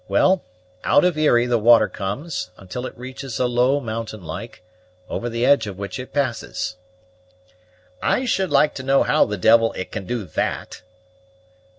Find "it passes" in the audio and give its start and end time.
5.99-6.75